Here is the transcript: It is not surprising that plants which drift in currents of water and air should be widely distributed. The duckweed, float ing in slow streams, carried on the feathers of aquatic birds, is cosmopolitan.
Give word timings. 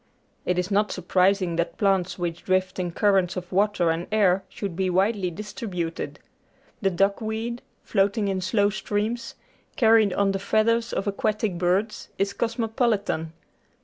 It 0.47 0.57
is 0.57 0.71
not 0.71 0.91
surprising 0.91 1.57
that 1.57 1.77
plants 1.77 2.17
which 2.17 2.43
drift 2.43 2.79
in 2.79 2.89
currents 2.91 3.35
of 3.37 3.51
water 3.51 3.91
and 3.91 4.07
air 4.11 4.43
should 4.49 4.75
be 4.75 4.89
widely 4.89 5.29
distributed. 5.29 6.17
The 6.81 6.89
duckweed, 6.89 7.61
float 7.83 8.17
ing 8.17 8.27
in 8.27 8.41
slow 8.41 8.71
streams, 8.71 9.35
carried 9.75 10.11
on 10.13 10.31
the 10.31 10.39
feathers 10.39 10.91
of 10.91 11.05
aquatic 11.05 11.59
birds, 11.59 12.09
is 12.17 12.33
cosmopolitan. 12.33 13.33